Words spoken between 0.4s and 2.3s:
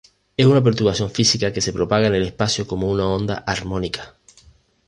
una perturbación física que se propaga en el